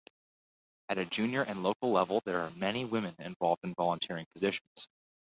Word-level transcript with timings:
At 0.89 0.97
a 0.97 1.05
junior 1.05 1.43
and 1.43 1.61
local 1.61 1.91
level 1.91 2.23
there 2.25 2.39
are 2.41 2.49
many 2.55 2.85
women 2.85 3.13
involved 3.19 3.63
in 3.63 3.75
volunteering 3.75 4.25
positions. 4.33 4.87